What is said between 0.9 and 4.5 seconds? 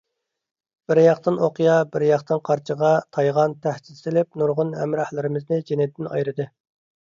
بىر ياقتىن ئوقيا، بىر ياقتىن قارچىغا، تايغان تەھدىت سېلىپ